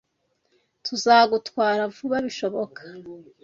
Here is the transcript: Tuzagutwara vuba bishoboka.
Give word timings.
Tuzagutwara 0.85 1.83
vuba 1.95 2.15
bishoboka. 2.25 2.81